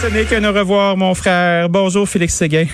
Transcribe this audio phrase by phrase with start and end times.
[0.00, 1.68] Ce n'est qu'un au revoir, mon frère.
[1.68, 2.66] Bonjour, Félix Séguin.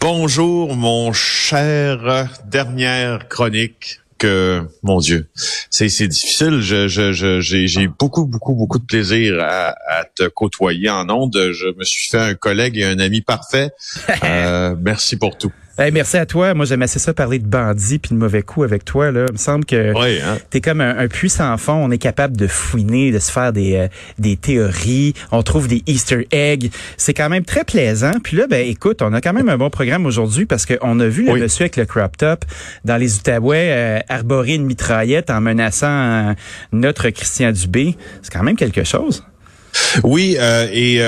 [0.00, 5.28] Bonjour, mon cher dernière chronique que, mon Dieu,
[5.68, 6.60] c'est difficile.
[6.60, 11.50] Je je j'ai j'ai beaucoup beaucoup beaucoup de plaisir à, à, te côtoyer en ondes.
[11.52, 13.72] Je me suis fait un collègue et un ami parfait.
[14.22, 16.54] Euh, merci pour tout merci à toi.
[16.54, 19.10] Moi, j'aime assez ça parler de bandits puis de mauvais coups avec toi.
[19.10, 19.26] Là.
[19.28, 20.38] Il me semble que hein?
[20.50, 21.74] tu es comme un, puissant fond.
[21.74, 25.14] On est capable de fouiner, de se faire des, euh, des théories.
[25.32, 26.70] On trouve des Easter eggs.
[26.96, 28.12] C'est quand même très plaisant.
[28.22, 31.06] Puis là, ben écoute, on a quand même un bon programme aujourd'hui parce qu'on a
[31.06, 32.44] vu le monsieur avec le crop top
[32.84, 36.34] dans les Outaouais euh, arborer une mitraillette en menaçant euh,
[36.72, 37.96] notre Christian Dubé.
[38.22, 39.24] C'est quand même quelque chose.
[40.04, 40.36] Oui,
[40.72, 41.00] et,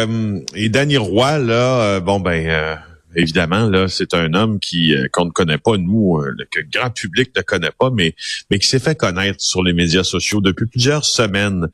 [0.56, 2.77] et Danny Roy, là, bon ben
[3.16, 6.69] évidemment, là, c'est un homme qui euh, qu'on ne connaît pas, nous, euh, que le
[6.70, 8.15] grand public ne connaît pas, mais,
[8.51, 11.69] mais qui s'est fait connaître sur les médias sociaux depuis plusieurs semaines.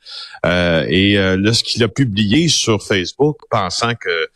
[0.45, 4.27] Euh, et là, ce qu'il a publié sur Facebook, pensant que,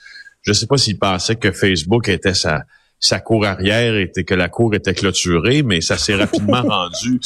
[0.42, 2.64] je ne sais pas s'il pensait que Facebook était sa
[3.00, 7.20] sa cour arrière était que la cour était clôturée, mais ça s'est rapidement rendu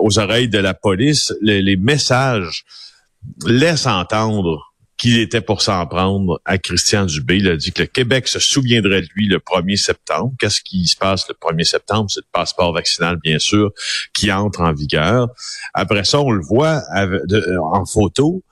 [0.00, 1.34] aux oreilles de la police.
[1.42, 2.64] Les, les messages
[3.46, 7.38] laissent entendre qu'il était pour s'en prendre à Christian Dubé.
[7.38, 10.32] Il a dit que le Québec se souviendrait de lui le 1er septembre.
[10.38, 12.10] Qu'est-ce qui se passe le 1er septembre?
[12.10, 13.72] C'est le passeport vaccinal, bien sûr,
[14.12, 15.28] qui entre en vigueur.
[15.74, 16.82] Après ça, on le voit
[17.72, 18.42] en photo.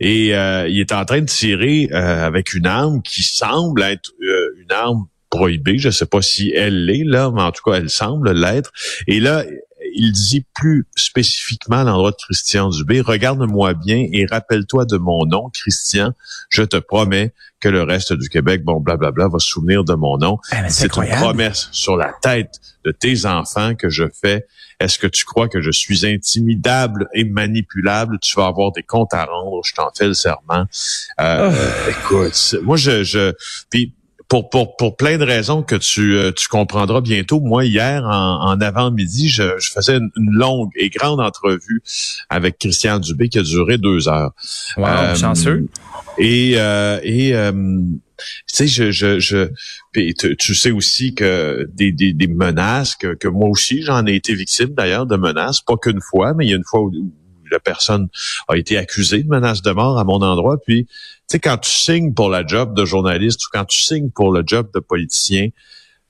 [0.00, 4.10] Et euh, il est en train de tirer euh, avec une arme qui semble être
[4.22, 5.78] euh, une arme prohibée.
[5.78, 8.72] Je ne sais pas si elle l'est, là, mais en tout cas, elle semble l'être.
[9.06, 9.44] Et là,
[9.94, 15.24] il dit plus spécifiquement à l'endroit de Christian Dubé, regarde-moi bien et rappelle-toi de mon
[15.24, 16.12] nom, Christian.
[16.50, 20.18] Je te promets que le reste du Québec, bon, blablabla, va se souvenir de mon
[20.18, 20.38] nom.
[20.50, 24.46] Ah, c'est une promesse sur la tête de tes enfants que je fais.
[24.80, 28.18] Est-ce que tu crois que je suis intimidable et manipulable?
[28.20, 29.62] Tu vas avoir des comptes à rendre.
[29.64, 30.66] Je t'en fais le serment.
[31.20, 31.90] Euh, oh.
[31.90, 33.32] Écoute, moi, je, je,
[33.70, 33.94] puis
[34.34, 37.38] pour, pour, pour plein de raisons que tu, euh, tu comprendras bientôt.
[37.38, 41.82] Moi, hier, en, en avant-midi, je, je, faisais une, longue et grande entrevue
[42.28, 44.32] avec Christian Dubé qui a duré deux heures.
[44.76, 45.68] Wow, euh, chanceux.
[46.18, 47.52] Et, euh, et euh,
[48.18, 49.50] tu sais, je, je, je
[50.34, 54.34] tu, sais aussi que des, des, des menaces, que, que moi aussi, j'en ai été
[54.34, 56.92] victime d'ailleurs de menaces, pas qu'une fois, mais il y a une fois où
[57.54, 58.08] la personne
[58.48, 60.58] a été accusée de menace de mort à mon endroit.
[60.64, 60.92] Puis, tu
[61.28, 64.42] sais, quand tu signes pour la job de journaliste ou quand tu signes pour le
[64.46, 65.48] job de politicien,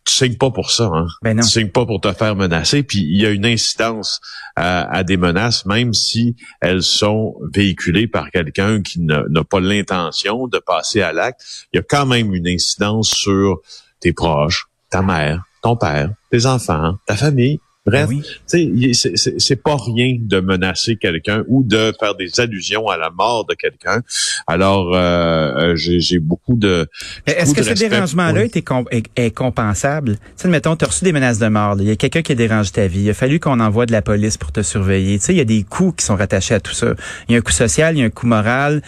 [0.05, 0.91] tu signes pas pour ça.
[0.93, 1.07] Hein?
[1.23, 1.43] Ben non.
[1.43, 2.83] Tu signes pas pour te faire menacer.
[2.83, 4.21] Puis il y a une incidence
[4.57, 10.59] à, des menaces, même si elles sont véhiculées par quelqu'un qui n'a pas l'intention de
[10.59, 11.41] passer à l'acte.
[11.73, 13.61] Il y a quand même une incidence sur
[14.01, 17.59] tes proches, ta mère, ton père, tes enfants, ta famille.
[17.87, 23.11] Bref, ben c'est pas rien de menacer quelqu'un ou de faire des allusions à la
[23.11, 24.01] mort de quelqu'un.
[24.47, 26.89] Alors, euh, euh j'ai beaucoup de.
[27.27, 30.17] Est-ce que ce dérangement-là est, compensable?
[30.17, 31.77] Tu sais, mettons, tu as reçu des menaces de mort.
[31.79, 33.03] Il y a quelqu'un qui a dérangé ta vie.
[33.03, 35.19] Il a fallu qu'on envoie de la police pour te surveiller.
[35.19, 36.95] Tu sais, il y a des coûts qui sont rattachés à tout ça.
[37.29, 38.81] Il y a un coût social, il y a un coût moral.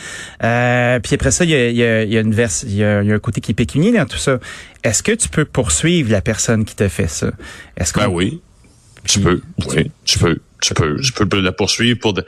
[0.43, 2.75] Euh, puis après ça, il y a, il y a, y a une vers, il
[2.75, 4.39] y a, un côté qui est pécunier dans tout ça.
[4.83, 7.31] Est-ce que tu peux poursuivre la personne qui te fait ça?
[7.77, 8.41] Est-ce que ben oui.
[9.06, 12.25] Tu peux, oui, tu peux, tu peux, tu peux la poursuivre pour, de,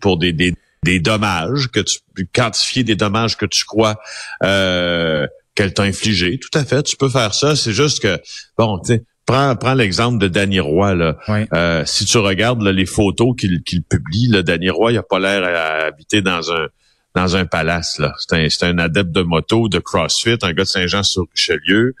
[0.00, 1.98] pour des, des, des dommages que tu
[2.34, 4.00] quantifier des dommages que tu crois
[4.42, 6.38] euh, qu'elle t'a infligé.
[6.38, 7.56] Tout à fait, tu peux faire ça.
[7.56, 8.18] C'est juste que
[8.58, 9.04] bon, tu sais.
[9.26, 10.94] Prends, prends l'exemple de Danny Roy.
[10.96, 11.16] Là.
[11.54, 15.20] Euh, si tu regardes les photos qu'il qu'il publie, là, Danny Roy, il a pas
[15.20, 16.66] l'air à habiter dans un
[17.14, 18.00] dans un palace.
[18.00, 18.12] là.
[18.18, 21.94] C'est un, un adepte de moto, de CrossFit, un gars de Saint-Jean-sur-Richelieu.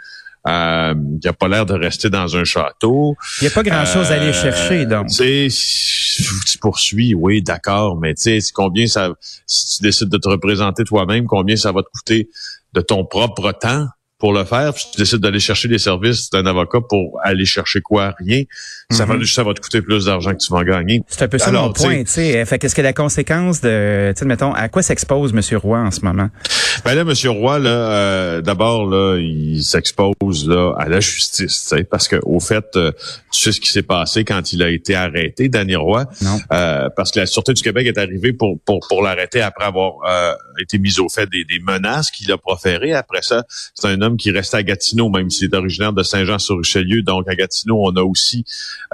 [0.48, 3.14] Euh, il n'a pas l'air de rester dans un château.
[3.40, 5.08] Il n'y a pas grand-chose à aller chercher, donc.
[5.08, 9.10] Tu sais, tu poursuis, oui, d'accord, mais tu sais, combien ça,
[9.46, 12.30] si tu décides de te représenter toi-même, combien ça va te coûter
[12.72, 13.86] de ton propre temps?
[14.20, 17.80] Pour le faire, puis tu décides d'aller chercher les services d'un avocat pour aller chercher
[17.80, 18.14] quoi?
[18.18, 18.42] Rien.
[18.90, 19.24] Ça, va, mhm.
[19.24, 21.02] ça va te coûter plus d'argent que tu vas gagner.
[21.08, 22.44] C'est un peu ça mon point, tu sais.
[22.44, 25.58] Fait qu'est-ce que la conséquence de, tu sais, mettons, à quoi s'expose M.
[25.58, 26.28] Roy en ce moment?
[26.84, 27.12] Ben là, M.
[27.30, 32.16] Roy, là, euh, d'abord, là, il s'expose là à la justice, tu sais, parce que
[32.24, 32.92] au fait, euh,
[33.32, 36.04] tu sais ce qui s'est passé quand il a été arrêté, Danny Roy.
[36.20, 36.38] Non.
[36.52, 39.94] Euh, parce que la Sûreté du Québec est arrivée pour, pour, pour l'arrêter après avoir
[40.60, 42.92] été mis au fait des, des menaces qu'il a proférées.
[42.92, 47.02] Après ça, c'est un homme qui reste à Gatineau, même s'il est originaire de Saint-Jean-sur-Richelieu.
[47.02, 48.44] Donc, à Gatineau, on a aussi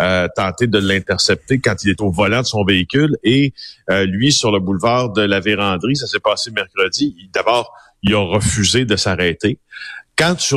[0.01, 3.17] euh, tenté de l'intercepter quand il est au volant de son véhicule.
[3.23, 3.53] Et
[3.91, 7.17] euh, lui, sur le boulevard de la Vérandrie, ça s'est passé mercredi.
[7.35, 7.73] D'abord,
[8.03, 9.59] il a refusé de s'arrêter.
[10.17, 10.57] Quand tu,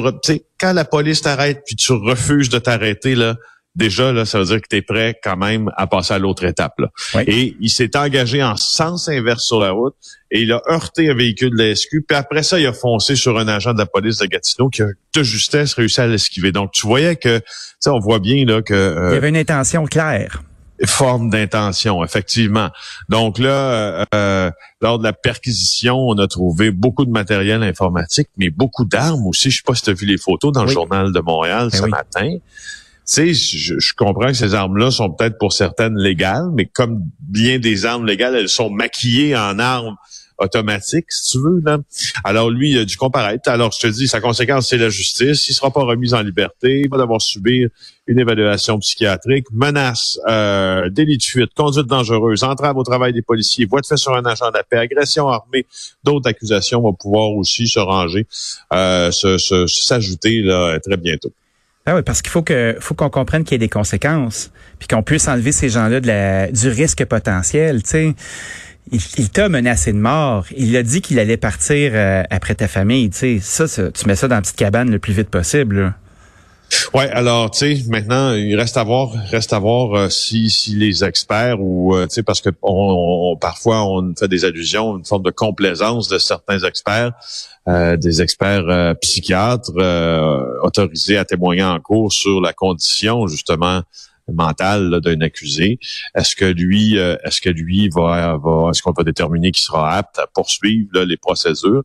[0.59, 3.35] quand la police t'arrête puis tu refuses de t'arrêter, là,
[3.79, 6.43] déjà, là, ça veut dire que tu es prêt quand même à passer à l'autre
[6.43, 6.73] étape.
[6.77, 6.89] Là.
[7.25, 9.95] Et il s'est engagé en sens inverse sur la route
[10.29, 12.05] et il a heurté un véhicule de la SQ.
[12.07, 14.83] Puis après ça, il a foncé sur un agent de la police de Gatineau qui
[14.83, 16.51] a de justesse réussi à l'esquiver.
[16.51, 17.41] Donc, tu voyais que,
[17.79, 18.73] ça, on voit bien là que...
[18.73, 20.43] Euh, il y avait une intention claire
[20.85, 22.69] forme d'intention, effectivement.
[23.09, 24.51] Donc là, euh, euh,
[24.81, 29.51] lors de la perquisition, on a trouvé beaucoup de matériel informatique, mais beaucoup d'armes aussi.
[29.51, 31.77] Je sais pas si tu as vu les photos dans le journal de Montréal ben
[31.77, 32.37] ce matin
[33.09, 37.59] sais, je, je, comprends que ces armes-là sont peut-être pour certaines légales, mais comme bien
[37.59, 39.95] des armes légales, elles sont maquillées en armes
[40.39, 41.61] automatiques, si tu veux.
[41.63, 41.79] Là.
[42.23, 43.49] Alors lui, il a dû comparaître.
[43.49, 45.47] Alors je te dis, sa conséquence, c'est la justice.
[45.49, 46.81] Il sera pas remis en liberté.
[46.83, 47.69] Il va devoir subir
[48.07, 53.65] une évaluation psychiatrique, menace, euh, délit de fuite, conduite dangereuse, entrave au travail des policiers,
[53.65, 55.65] voie de fait sur un agent de la paix, agression armée.
[56.03, 58.25] D'autres accusations vont pouvoir aussi se ranger,
[58.73, 61.31] euh, s'ajouter là très bientôt.
[61.91, 65.01] Ah parce qu'il faut que faut qu'on comprenne qu'il y ait des conséquences, puis qu'on
[65.01, 65.99] puisse enlever ces gens-là
[66.51, 67.81] du risque potentiel.
[68.91, 70.45] Il, t'a menacé de mort.
[70.55, 73.09] Il a dit qu'il allait partir euh, après ta famille.
[73.09, 75.95] Tu ça, tu mets ça dans la petite cabane le plus vite possible.
[76.93, 80.75] Ouais, alors tu sais, maintenant il reste à voir, reste à voir euh, si si
[80.75, 85.05] les experts ou euh, tu sais parce que on, parfois on fait des allusions, une
[85.05, 87.11] forme de complaisance de certains experts
[87.67, 89.71] euh, des experts euh, psychiatres
[90.63, 93.81] autorisés à témoigner en cours sur la condition justement
[94.33, 95.79] mentale d'un accusé.
[96.15, 100.19] Est-ce que lui, est-ce que lui va, va est-ce qu'on va déterminer qu'il sera apte
[100.19, 101.83] à poursuivre les procédures?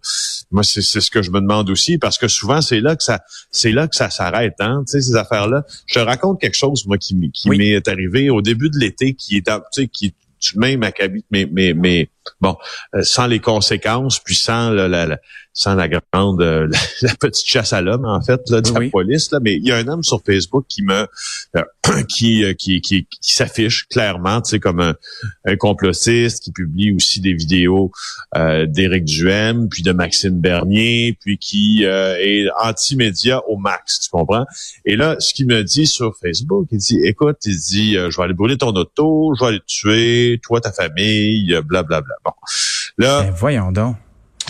[0.51, 3.21] Moi, c'est, ce que je me demande aussi parce que souvent c'est là que ça,
[3.51, 4.55] c'est là que ça s'arrête.
[4.61, 5.65] Hein, tu sais ces affaires-là.
[5.87, 9.37] Je te raconte quelque chose moi qui, qui m'est arrivé au début de l'été, qui
[9.37, 10.15] est, tu sais, qui
[10.57, 12.09] même acabit, mais mais mais
[12.41, 12.57] bon,
[13.03, 15.19] sans les conséquences, puis sans la, la,
[15.55, 16.69] sans la grande, euh,
[17.03, 19.31] la, petite chasse à l'homme en fait là, de la police.
[19.31, 21.07] Là, mais il y a un homme sur Facebook qui me,
[21.57, 21.63] euh,
[22.09, 24.95] qui, euh, qui, qui, qui s'affiche clairement, tu sais, comme un,
[25.45, 27.93] un, complotiste, qui publie aussi des vidéos
[28.37, 34.45] euh, d'Éric Duhem, puis de Maxime Bernier, puis qui est anti-média au max, tu comprends?
[34.85, 38.23] Et là, ce qu'il me dit sur Facebook, il dit, écoute, il dit, je vais
[38.25, 41.83] aller brûler ton auto, je vais aller te tuer, toi, ta famille, blablabla.
[41.85, 42.14] Bla, bla.
[42.25, 42.33] Bon,
[42.99, 43.97] là, ben, voyons donc.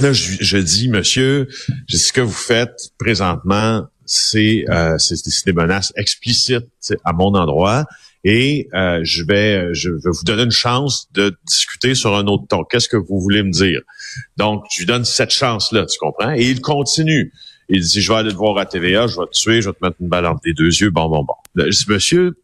[0.00, 1.46] Là, je, dis, monsieur,
[1.88, 4.96] ce que vous faites présentement, c'est euh,
[5.46, 6.66] des menaces explicites
[7.04, 7.84] à mon endroit
[8.24, 12.44] et euh, je vais je vais vous donner une chance de discuter sur un autre
[12.48, 12.64] ton.
[12.64, 13.82] Qu'est-ce que vous voulez me dire?
[14.36, 16.32] Donc, je lui donne cette chance-là, tu comprends?
[16.32, 17.32] Et il continue.
[17.68, 19.74] Il dit, je vais aller te voir à TVA, je vais te tuer, je vais
[19.74, 20.90] te mettre une balle entre les deux yeux.
[20.90, 21.34] Bon, bon, bon.
[21.56, 22.36] je dis, monsieur,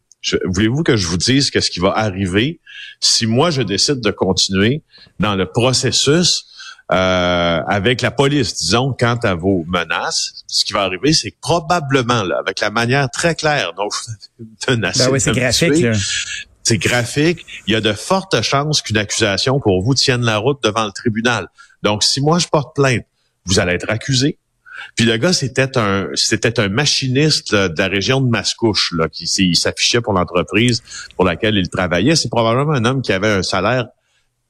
[0.45, 2.59] voulez-vous que je vous dise qu'est-ce qui va arriver
[2.99, 4.83] si moi je décide de continuer
[5.19, 6.45] dans le processus
[6.91, 12.23] euh, avec la police, disons, quant à vos menaces, ce qui va arriver, c'est probablement,
[12.23, 15.85] là, avec la manière très claire dont vous ben oui, c'est graphique,
[16.63, 17.45] C'est graphique.
[17.65, 20.91] Il y a de fortes chances qu'une accusation pour vous tienne la route devant le
[20.91, 21.47] tribunal.
[21.81, 23.05] Donc, si moi je porte plainte,
[23.45, 24.37] vous allez être accusé.
[24.95, 29.27] Puis le gars, c'était un c'était un machiniste de la région de Mascouche, là, qui
[29.55, 30.83] s'affichait pour l'entreprise
[31.15, 32.15] pour laquelle il travaillait.
[32.15, 33.87] C'est probablement un homme qui avait un salaire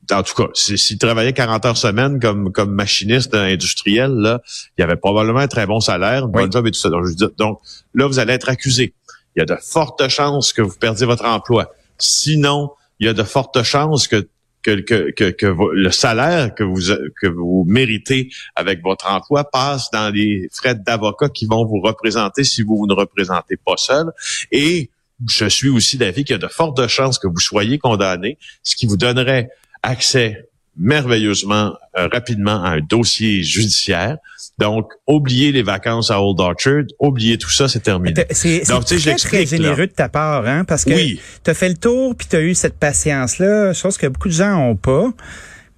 [0.10, 4.42] en tout cas, s'il travaillait 40 heures semaine comme comme machiniste industriel, là,
[4.78, 6.90] il avait probablement un très bon salaire, un bon job et tout ça.
[7.38, 7.62] Donc,
[7.94, 8.94] là, vous allez être accusé.
[9.36, 11.72] Il y a de fortes chances que vous perdiez votre emploi.
[11.98, 14.28] Sinon, il y a de fortes chances que
[14.62, 16.82] que, le salaire que vous
[17.20, 22.44] que vous méritez avec votre emploi passe dans les frais d'avocat qui vont vous représenter
[22.44, 24.12] si vous, vous ne représentez pas seul.
[24.52, 24.90] Et
[25.28, 28.76] je suis aussi d'avis qu'il y a de fortes chances que vous soyez condamné, ce
[28.76, 29.50] qui vous donnerait
[29.84, 34.18] accès merveilleusement euh, rapidement à un dossier judiciaire.
[34.58, 38.26] Donc, oubliez les vacances à Old Orchard, oubliez tout ça, c'est terminé.
[38.32, 41.20] C'est très, très généreux de ta part, hein, parce que oui.
[41.44, 44.34] tu as fait le tour, puis tu as eu cette patience-là, chose que beaucoup de
[44.34, 45.12] gens ont pas.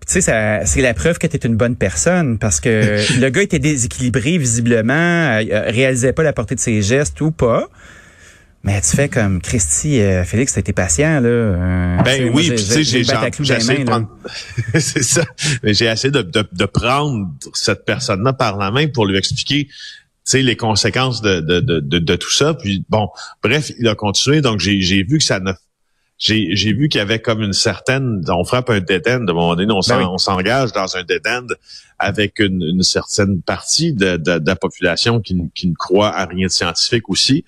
[0.07, 3.41] Tu sais, c'est la preuve que tu es une bonne personne parce que le gars
[3.41, 7.69] était déséquilibré visiblement, euh, réalisait pas la portée de ses gestes ou pas.
[8.63, 11.27] Mais tu fais comme Christy, euh, Félix, t'as été patient là.
[11.27, 14.07] Euh, ben oui, tu sais, j'ai essayé de prendre,
[14.79, 15.25] c'est ça.
[15.63, 19.73] J'ai essayé de, de, de, prendre cette personne-là par la main pour lui expliquer, tu
[20.23, 22.53] sais, les conséquences de, de, de, de, tout ça.
[22.53, 23.09] Puis bon,
[23.43, 24.39] bref, il a continué.
[24.39, 25.51] Donc j'ai vu que ça ne
[26.17, 29.33] j'ai vu qu'il y avait comme une certaine, on frappe un dead end, de un
[29.33, 31.47] moment donné, on ben s'engage dans un dead end
[31.99, 37.45] avec une, certaine partie de, la population qui, ne croit à rien de scientifique aussi.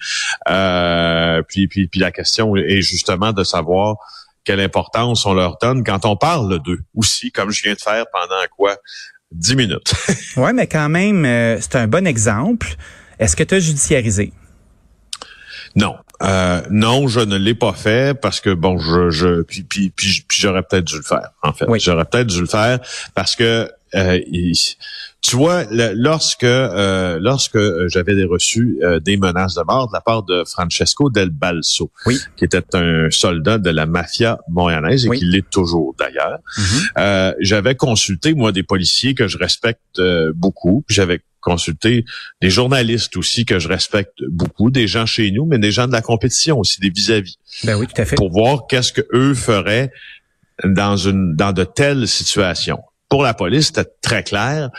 [0.49, 3.97] Euh, puis, puis, puis la question est justement de savoir
[4.43, 8.05] quelle importance on leur donne quand on parle d'eux aussi, comme je viens de faire
[8.11, 8.77] pendant quoi?
[9.31, 9.93] Dix minutes.
[10.37, 12.75] ouais, mais quand même, euh, c'est un bon exemple.
[13.19, 14.31] Est-ce que tu as judiciarisé?
[15.75, 15.95] Non.
[16.21, 20.23] Euh, non, je ne l'ai pas fait parce que bon, je, je puis, puis, puis,
[20.29, 21.31] j'aurais peut-être dû le faire.
[21.43, 22.79] En fait, j'aurais peut-être dû le faire
[23.13, 24.19] parce que euh,
[25.21, 27.57] tu vois, lorsque euh, lorsque
[27.87, 31.91] j'avais reçu des menaces de mort de la part de Francesco Del Balso,
[32.35, 37.35] qui était un soldat de la mafia montréalaise et qui l'est toujours d'ailleurs, mm-hmm.
[37.39, 40.01] j'avais consulté moi des policiers que je respecte
[40.33, 42.03] beaucoup, j'avais consulter
[42.41, 45.93] des journalistes aussi que je respecte beaucoup, des gens chez nous, mais des gens de
[45.93, 47.37] la compétition aussi, des vis-à-vis.
[47.63, 48.15] Ben oui, tout à fait.
[48.15, 49.91] Pour voir qu'est-ce que eux feraient
[50.63, 52.79] dans une dans de telles situations.
[53.09, 54.69] Pour la police, c'était très clair.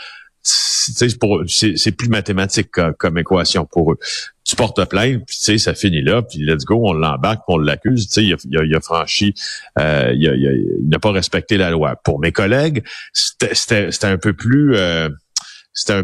[0.41, 3.97] C'est plus mathématique comme, équation pour eux.
[4.45, 7.57] Tu portes plainte, puis tu sais, ça finit là, puis let's go, on l'embarque, on
[7.57, 8.07] l'accuse.
[8.07, 9.33] Tu sais, il a, il, a, franchi,
[9.77, 11.97] euh, il, a, il n'a pas respecté la loi.
[11.97, 12.81] Pour mes collègues,
[13.11, 15.09] c'était un peu plus euh,
[15.77, 16.03] c'était un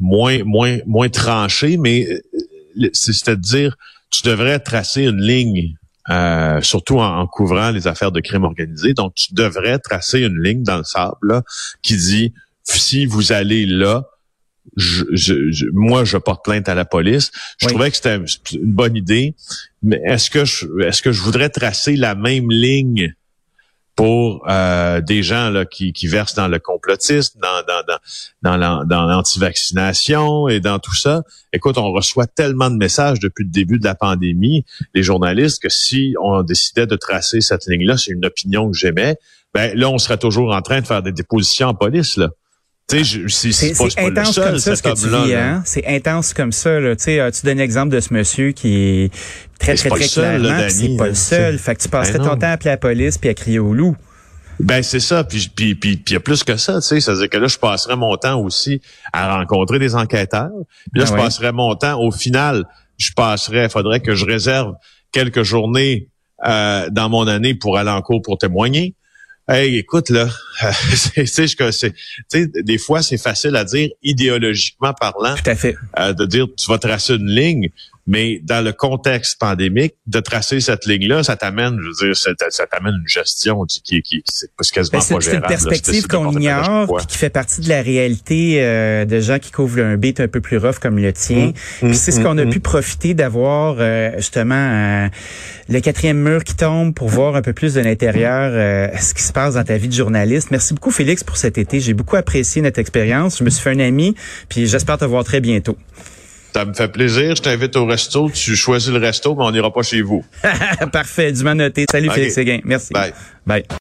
[0.00, 3.76] moins moins moins tranché, mais euh, c'est-à-dire
[4.10, 5.76] tu devrais tracer une ligne,
[6.10, 8.94] euh, surtout en, couvrant les affaires de crime organisé.
[8.94, 11.42] Donc tu devrais tracer une ligne dans le sable
[11.82, 14.04] qui dit si vous allez là,
[14.76, 17.30] je, moi, je porte plainte à la police.
[17.58, 18.16] Je trouvais que c'était
[18.52, 19.34] une bonne idée,
[19.82, 23.14] mais est-ce que je, est-ce que je voudrais tracer la même ligne
[23.94, 27.62] pour euh, des gens là, qui, qui versent dans le complotisme, dans,
[28.42, 31.22] dans, dans, dans l'anti-vaccination et dans tout ça.
[31.52, 35.68] Écoute, on reçoit tellement de messages depuis le début de la pandémie, les journalistes, que
[35.68, 39.16] si on décidait de tracer cette ligne-là, c'est une opinion que j'aimais,
[39.54, 42.16] ben là, on serait toujours en train de faire des dépositions en police.
[42.16, 42.30] là.
[42.90, 45.62] C'est intense comme ça ce que tu vis, hein?
[45.64, 46.78] C'est intense comme ça.
[46.80, 46.96] Là.
[46.96, 49.14] Tu donnes l'exemple de ce monsieur qui est
[49.58, 51.58] très, très, très clairement, c'est pas le seul.
[51.58, 53.72] Fait que tu passerais ben ton temps à appeler la police puis à crier au
[53.72, 53.96] loup.
[54.60, 57.12] Ben c'est ça, puis puis puis il y a plus que ça, tu sais, ça
[57.12, 58.80] veut dire que là je passerais mon temps aussi
[59.12, 60.50] à rencontrer des enquêteurs.
[60.92, 62.64] Puis là ben je passerais mon temps au final,
[62.98, 64.74] je passerais, faudrait que je réserve
[65.10, 66.08] quelques journées
[66.46, 68.94] euh, dans mon année pour aller en cours pour témoigner.
[69.48, 70.28] Hey, écoute là,
[70.94, 75.34] c'est, c'est, des fois c'est facile à dire idéologiquement parlant.
[75.34, 75.76] Tout à fait.
[75.98, 77.70] Euh, de dire tu vas tracer une ligne,
[78.06, 82.66] mais dans le contexte pandémique, de tracer cette ligne-là, ça t'amène, je veux dire, ça,
[82.66, 87.06] t'amène une gestion qui, qui, c'est quasiment ben, pas C'est une perspective qu'on ignore, puis
[87.06, 90.40] qui fait partie de la réalité euh, de gens qui couvrent un beat un peu
[90.40, 91.52] plus rough comme le tien.
[91.82, 92.50] Mmh, puis c'est ce mmh, qu'on a mmh.
[92.50, 95.08] pu profiter d'avoir euh, justement euh,
[95.68, 98.52] le quatrième mur qui tombe pour voir un peu plus de l'intérieur
[99.00, 100.50] ce qui se passe dans ta vie de journaliste.
[100.50, 101.78] Merci beaucoup Félix pour cet été.
[101.78, 103.38] J'ai beaucoup apprécié notre expérience.
[103.38, 104.14] Je me suis fait un ami,
[104.48, 105.76] puis j'espère te voir très bientôt.
[106.54, 107.34] Ça me fait plaisir.
[107.36, 108.30] Je t'invite au resto.
[108.30, 110.24] Tu choisis le resto, mais on n'ira pas chez vous.
[110.92, 111.32] Parfait.
[111.32, 111.86] Du noté.
[111.90, 112.60] Salut Félix Séguin.
[112.64, 112.92] Merci.
[112.92, 113.12] Bye.
[113.46, 113.64] Bye.